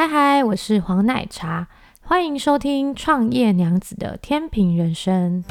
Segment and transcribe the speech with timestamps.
[0.00, 1.68] 嗨嗨，我是黄奶茶，
[2.00, 5.44] 欢迎收听创业娘子的天平人生。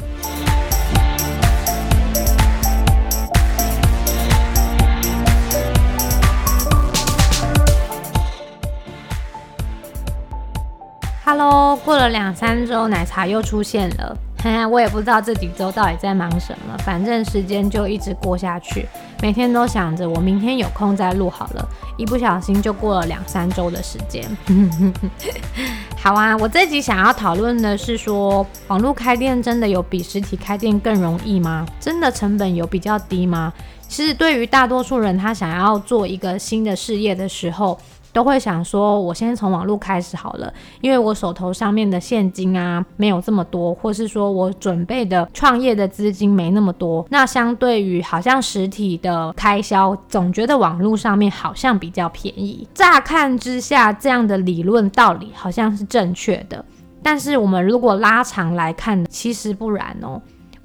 [11.24, 14.18] Hello，过了两三周，奶茶又出现了。
[14.70, 18.88] 我也不知道这几周到底在忙什么，反正时间就一直过下去，
[19.20, 24.24] 每天都想着我明天有空再录好了，一不小心就过了两三周的时间。
[25.96, 31.66] 好啊，我这集想要讨论的是说，网络开店真的有比实体开店更容易吗？
[31.78, 33.52] 真的成本有比较低吗？
[33.86, 37.78] 其实对于大多数人，他想要做一个新的事业的时候，
[38.12, 47.06] 都会想说，我先从网络开始好了，因为我手头上面的现金啊没有这么多，或是说我准备的创业的资金没那么多。
[47.10, 52.66] 那相对于好像实体的开销，总觉得网络上面好像比较便宜。
[52.74, 56.64] 乍看之下，这样的理论道理好像是正确的，
[57.02, 60.20] 但是我们如果拉长来看，其实不然哦。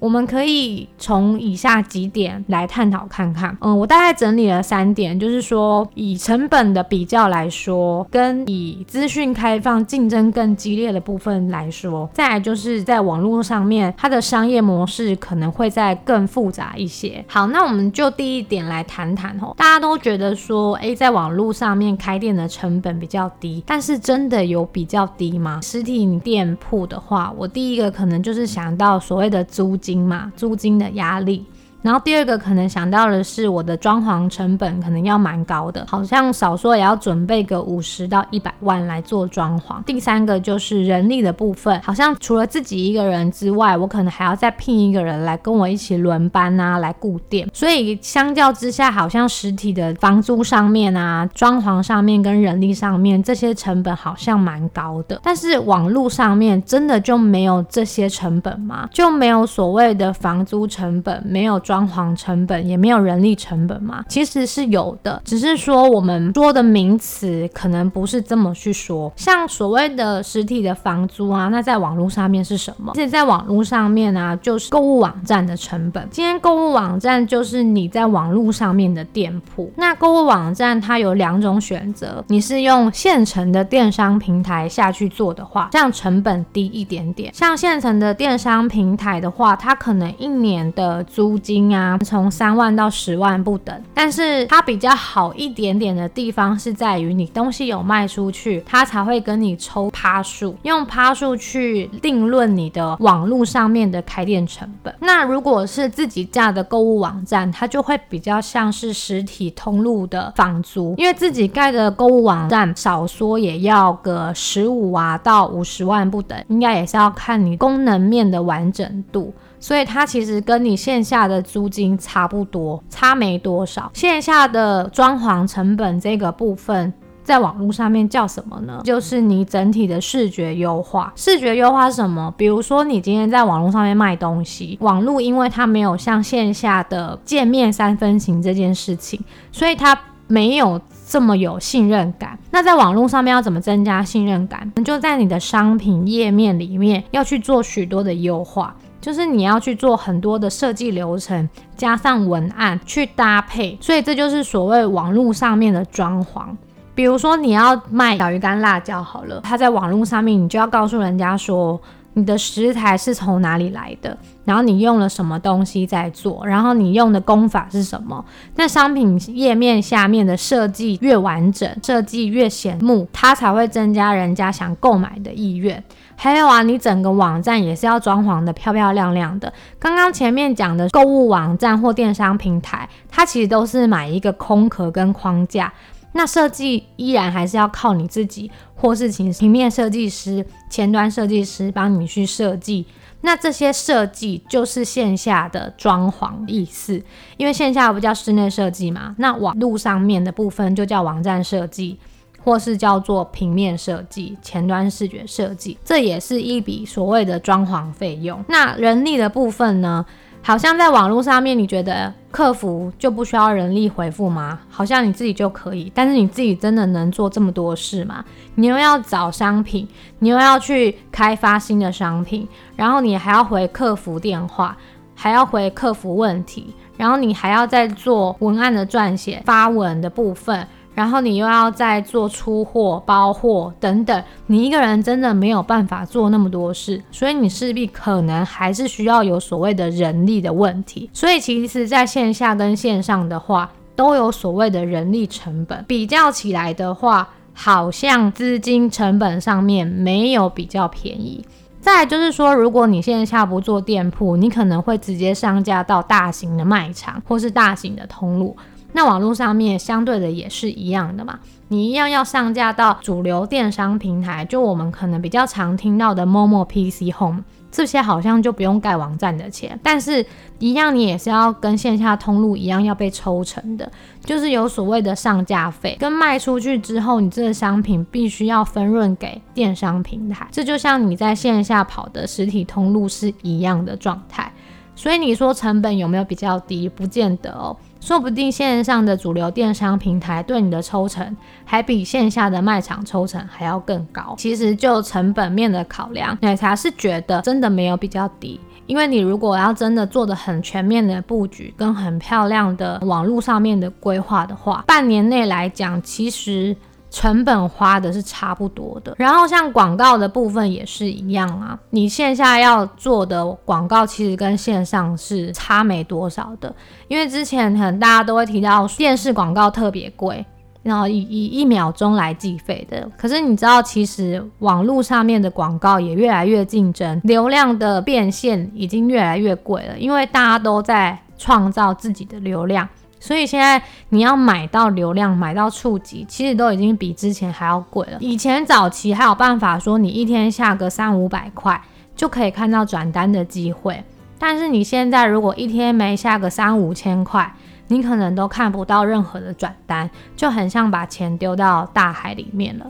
[0.06, 3.58] 我们可以从以下几点来探讨看看。
[3.59, 17.25] 嗯，我大概整理了三点，就是说以成本的比较来说，跟以资讯开放、竞争更激烈的部分来说，再来就是在网络上面，它的商业模式可能会再更复杂一些。
[17.28, 19.56] 好，那我们就第一点来谈谈哦。
[19.58, 25.59] 大家都觉得说，诶，在网络上面开店的成本比较低，但是真的有比较低吗？
[25.64, 29.95] 实体店铺的话，我第一个可能就是想到所谓的租金。
[30.00, 31.46] 嘛，租金的压力。
[31.86, 39.83] 然后第二个可能想到的是，我的装潢成本可能要蛮高的，好像少说也要准备个五十到一百万来做装潢。
[39.83, 47.47] 第三个就是人力的部分，好像除了自己一个人之外，我可能还要再聘一个人来跟我一起轮班啊，来顾店。
[47.53, 55.22] 所以相较之下，好像实体的房租上面啊、装潢上面跟人力上面这些成本好像蛮高的。
[55.22, 58.89] 但是网络上面真的就没有这些成本吗？
[58.91, 61.75] 就没有所谓的房租成本，没有装。
[61.75, 69.12] 装潢成本也没有人力成本嘛，其实是有的，只是说我们说的名词可能不是这么去说。
[69.18, 72.94] 像所谓的实体的房租啊，那在网络上面是什么？
[72.96, 76.08] 其实在网络上面啊，就是购物网站的成本。
[76.09, 79.69] 今天购物网站就是你在网络上面的店铺。
[79.75, 87.34] 那购物网站它有两种选择，你是用现成的电商平台下去做的话，这样成本低一点点。
[87.34, 91.65] 像现成的电商平台的话，它可能一年的租金。
[91.74, 104.94] 啊，从三万到十万不等，但是它比较好一点点的地方是在于，你东西有卖出去，它才会跟你抽趴数，用趴数去定论你的网络上面的开店成本。
[105.00, 119.34] 那如果是自己架的购物网站，它就会比较像是实体通路的房租，因为自己盖的购物网站少说也要个十五啊到五十万不等，应该也是要看你功能面的完整度。
[119.66, 123.90] 所以它其实跟你线下的租金差不多，差没多少。
[123.96, 126.94] 线下的装潢成本这个部分，
[127.24, 128.80] 在网络上面叫什么呢？
[128.84, 131.12] 就是你整体的视觉优化。
[131.16, 132.31] 视觉优化是什么？
[132.38, 139.20] 比如说你今天在网络上面卖东西，网络因为它没有像线下的见面三分情这件事情，
[139.52, 142.38] 所以它没有这么有信任感。
[142.52, 144.72] 那在网络上面要怎么增加信任感？
[144.75, 148.75] 你就在你的商品页面里面要去做许多的优化。
[149.06, 156.48] 就是你要去做很多的设计流程，加上文案去搭配，所以这就是所谓网络上面的装潢。
[156.96, 161.80] 比如说你要卖小鱼干辣椒好了，它在网络上面你就要告诉人家说
[162.18, 168.24] 你的食材是从哪里来的，然后你用了什么东西在做，然后你用的工法是什么。
[168.56, 175.84] 那商品页面下面的设计越完整，设计越显目，它才会增加人家想购买的意愿。
[176.18, 179.52] 还有啊，你整个网站也是要装潢的漂漂亮亮的。
[179.78, 185.74] 刚刚前面讲的购物网站或电商平台，它其实都是买一个空壳跟框架，
[186.16, 192.86] 那设计依然还是要靠你自己，或是请平面设计师、前端设计师帮你去设计。
[193.22, 197.01] 那这些设计就是线下的装潢意思，
[197.38, 201.98] 因为线下不叫室内设计嘛，那网路上面的部分就叫网站设计。
[202.44, 208.45] 或是叫做平面设计、前端视觉设计，这也是一笔所谓的装潢费用。
[208.48, 210.06] 那人力的部分呢？
[210.47, 214.59] 好像在网络上面，你觉得客服就不需要人力回复吗？
[214.69, 218.24] 好像你自己就可以，但是你自己真的能做这么多事吗？
[218.53, 219.88] 你又要找商品，
[220.19, 224.77] 你又要去开发新的商品，然后你还要回客服电话，
[225.15, 230.68] 还要回客服问题，然后你还要再做文案的撰写、发文的部分。
[230.95, 241.09] 然后你又要再做出货、包货等等，你一个人真的没有办法做那么多事，所以你势必可能还是需要有所谓的人力的问题。
[241.13, 245.83] 所以其实，在线下跟线上的话，都有所谓的人力成本。
[245.86, 251.45] 比较起来的话，好像资金成本上面没有比较便宜。
[251.81, 258.57] 再就是说，如果你线下不做店铺，你可能会直接上架到大型的卖场或是大型的通路。
[258.95, 261.38] 那网络上面相对的也是一样的嘛，
[261.68, 270.25] 你一样要上架到主流电商平台，就我们可能比较常听到的 Momo、PC Home 这些，好像就不用盖网站的钱，但是
[270.59, 273.92] 一样你也是要跟线下通路一样要被抽成的，
[274.24, 284.50] 就是有所谓的上架费，跟卖出去之后，你这个商品必须要分润给电商平台，这就像你在线下跑的实体通路是一样的状态。
[284.98, 286.88] 所以你说成本有没有比较低？
[286.88, 287.75] 不见得哦，
[288.06, 291.36] 说不定线上的主流电商平台对你的抽成
[291.66, 294.36] 还比线下的卖场抽成还要更高。
[294.38, 306.78] 其实就成本面的考量，奶茶是觉得真的没有比较低，因为你如果要真的做的很全面的布局跟很漂亮的网络上面的规划的话，半年内来讲，其实。
[307.15, 311.79] 成本花的是差不多的，然后像广告的部分也是一样啊。
[311.91, 316.75] 你线下要做的广告，其实跟线上是差没多少的。
[317.07, 320.45] 因为之前可能大家都会提到电视广告特别贵，
[320.83, 323.09] 然后以以一秒钟来计费的。
[323.17, 332.85] 可是你知道，其实网络上面的广告也越来越竞争，流量的变现已经越来越贵了，因为大家都在创造自己的流量。
[333.25, 338.19] 所以现在你要买到流量，买到触及，其实都已经比之前还要贵了。
[338.19, 341.81] 以前早期还有办法说，你一天下个三五百块
[342.16, 344.04] 就可以看到转单的机会，
[344.38, 347.51] 但是你现在如果一天没下个三五千块，
[347.88, 352.86] 你可能都看不到任何的转单，就很像把钱丢到大海里面了。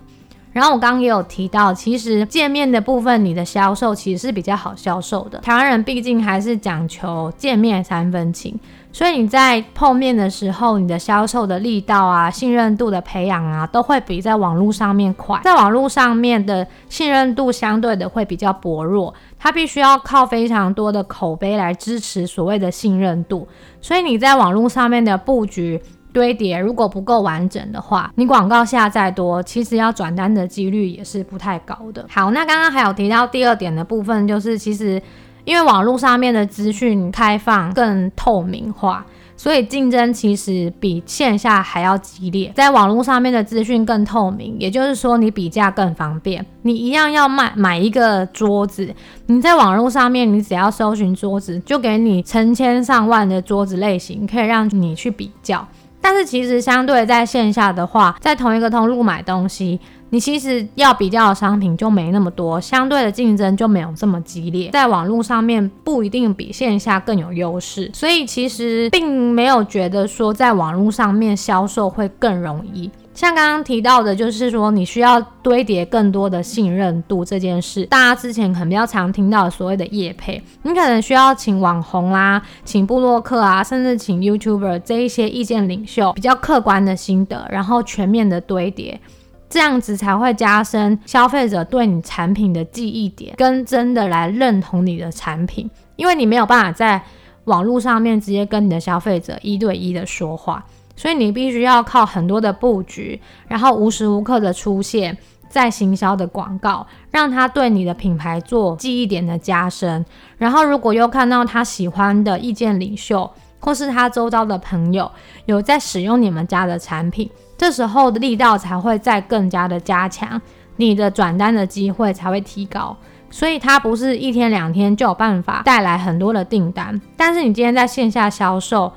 [0.52, 5.40] 然后我刚刚也有提到，其实见面的部分，你的销售其实是比较好销售的。
[5.40, 8.60] 台湾人毕竟还是讲求见面三分情。
[8.96, 15.38] 所以你在碰面的时候，你的销售的力道啊、信任度的培养啊，都会比在网络上面快。
[15.44, 23.46] 在网络上面的信任度相对的会比较薄弱，它必须要靠非常多的口碑来支持所谓的信任度。
[23.82, 25.82] 所以你在网络上面的布局
[26.14, 32.06] 堆叠如果不够完整的话，你广告下再多，其实要转单的几率也是不太高的。
[32.10, 35.02] 好，那刚刚还有提到第二点的部分，就是其实。
[35.46, 39.06] 因为网络上面的资讯开放更透明化，
[39.38, 42.52] 所以竞争其实比线下还要激烈。
[42.56, 46.46] 在网络上面的资讯更透明，也就是说你比价更方便。
[46.64, 48.94] 你一样要买买一个桌子，
[49.28, 55.68] 你在网络上面你只要搜寻桌子，就给你成千上万的桌子类型，可以让你去比较。
[56.08, 59.80] 但是其实相对在线下的话，在同一个通路买东西。
[60.12, 72.90] 你其实要比较的商品就没那么多，相对的竞争就没有这么激烈，在网络上面不一定比线下更有优势，所以其实并没有觉得说在网络上面销售会更容易。
[73.16, 89.00] 像刚刚提到的，就是说你需要堆叠更多的信任度这件事，大家之前可能比较常听到所谓的业配，你可能需要请网红啦，请部落客啊，甚至请 YouTuber 这一些意见领袖比较客观的心得，然后全面的堆叠。
[89.48, 95.70] 这样子才会加深消费者对你产品的记忆点，跟真的来认同你的产品。
[95.96, 97.02] 因为你没有办法在
[97.46, 105.18] 网络上面直接跟你的消费者一对一的说话，所以你必须要靠很多的布局，然后无时无刻的出现
[105.50, 110.06] 在行销的广告，让他对你的品牌做记忆点的加深。
[110.38, 115.10] 然后如果又看到他喜欢的意见领袖，或是他周遭的朋友
[115.46, 117.30] 有在使用你们家的产品。
[117.58, 120.40] 这时候的力道才会再更加的加强，
[120.76, 122.96] 你的转单的机会才会提高。
[123.32, 128.92] 所以它不是一天两天就有办法带来很多的订单，但是你今天在线下销售，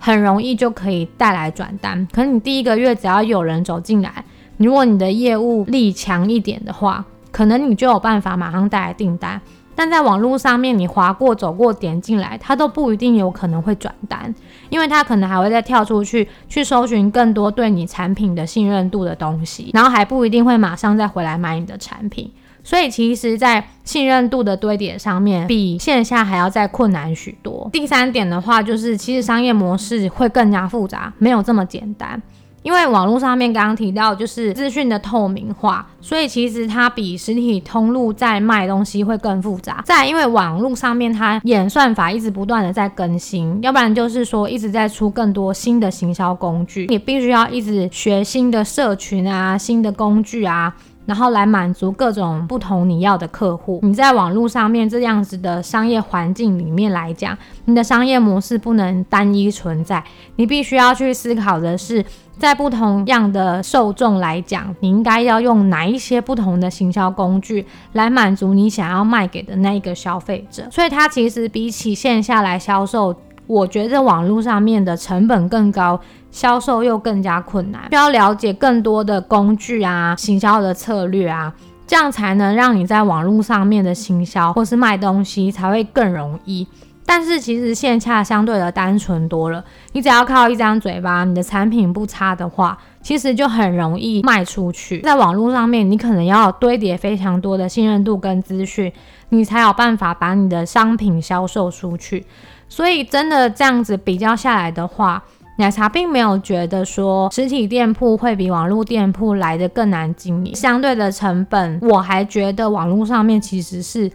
[0.00, 2.08] 很容易就可以带来转单。
[2.10, 4.24] 可能你第一个月只要有人走进来，
[4.56, 9.40] 如果你的业务力强一点的话，可能你就有办法马上带来订单。
[9.76, 14.34] 但在网络上面，你划过、走过、点进来，它都不一定有可能会转单，
[14.68, 22.30] 因为它可能还会再跳出去去搜寻更多对你产品的信任度的东西，然后还不一定会马上再回来买你的产品。
[22.62, 27.68] 所以，其实，在信任度的堆叠上面，比线下还要再困难许多。
[27.72, 32.20] 第三点的话，就是其实商业模式会更加复杂，没有这么简单。
[32.62, 39.82] 因为网络上面刚刚提到就是资讯的透明化，所以其实它比实体通路在卖东西会更复杂。
[39.86, 50.76] 再因为网络上面它演算法一直不断的在更新，要不然就是说一直在出更多新的行销工具，你必须要一直学新的社群啊、新的工具啊。
[51.10, 53.80] 然后来满足各种不同你要的客户。
[53.82, 60.04] 你在网络上面这样子的商业环境里面来讲，你的商业模式不能单一存在。
[60.36, 62.04] 你必须要去思考的是，
[62.38, 70.62] 在不同样的受众来讲，你应该要用哪一些不同的行销工具来满足你想要卖给的那一个消费者。
[70.70, 73.12] 所以它其实比起线下来销售，
[73.50, 76.00] 我觉得网络上面的成本更高。
[76.30, 81.52] 销售又更加困难，需要了解更多的工具啊，行销的策略啊，
[81.88, 86.64] 这样才能让你在网络上面的行销或是卖东西才会更容易。
[87.04, 95.00] 但是其实线下相对的单纯多了，你只要靠一张嘴巴，你的产品不差的话，其实就很容易卖出去。
[95.00, 98.92] 在网络上面，你可能要堆叠非常多的信任度跟资讯，
[99.30, 102.24] 你才有办法把你的商品销售出去。
[102.70, 105.22] 所以真的这样子比较下来的话，
[105.58, 114.10] 奶茶并没有觉得说实体店铺会比网络店铺来得更难经营，相对的成本，我还觉得网络上面其实是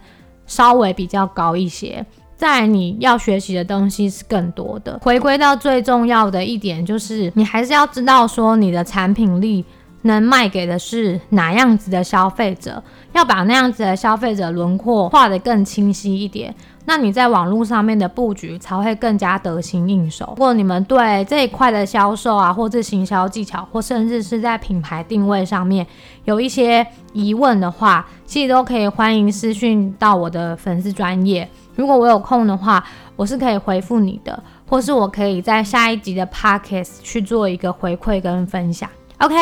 [0.46, 2.04] 稍微比较高一些。
[2.34, 4.98] 在你要学习的东西是更多的。
[5.02, 9.64] 回归到最重要的一点，就是你还是要知道说你的产品力
[10.02, 12.82] 能卖给的是哪样子的消费者，
[13.12, 16.54] 要把那样子的消费者轮廓画得更清晰一点。
[16.86, 20.24] 那你在网络上面的布局才会更加得心应手。
[20.30, 25.86] 如果你们对这一块的销售啊，或者行销技巧，或甚至是在品牌定位上面
[26.24, 31.48] 有一些疑问的话，其实都可以欢迎私讯到我的粉丝专业。
[31.74, 32.82] 如果我有空的话，
[33.16, 38.88] 我是可以回复你的，或是我可以在下一集的 podcast 去做一个回馈跟分享。
[39.18, 39.34] OK。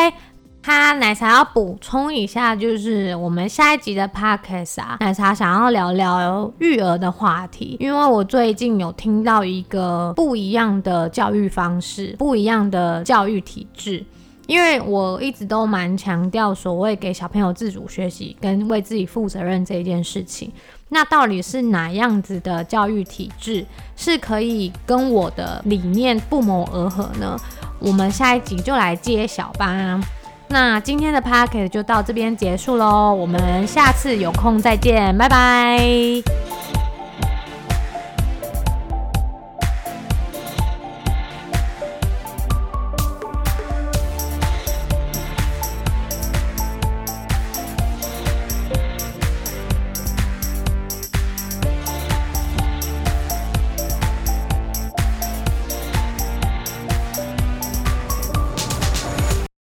[0.65, 14.03] 他奶茶要补充一下，就是我们下一集的 podcast 啊，奶茶想要聊聊育儿的话题，因为我最近有听到一个不一样的教育方式，不一样的教育体制，
[14.47, 20.51] 因为我一直都蛮强调所谓给小朋友自主学习跟为自己负责任这一件事情，
[20.89, 23.63] 那到底是哪样子的教育体制
[23.95, 27.37] 是可以跟我的理念不谋而合呢？
[27.77, 30.01] 我们下一集就来揭晓吧。
[30.55, 36.44] 那今天的 podcast 就到这边结束喽，我们下次有空再见，拜拜。